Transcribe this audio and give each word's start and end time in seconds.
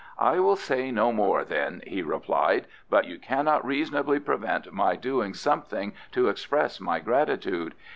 "I 0.17 0.39
will 0.39 0.55
say 0.55 0.89
no 0.89 1.11
more, 1.11 1.45
then," 1.45 1.83
he 1.85 2.01
replied; 2.01 2.65
"but 2.89 3.05
you 3.05 3.19
cannot 3.19 3.63
reasonably 3.63 4.19
prevent 4.19 4.73
my 4.73 4.95
doing 4.95 5.35
something 5.35 5.93
to 6.13 6.27
express 6.27 6.79
my 6.79 6.97
gratitude. 6.99 7.75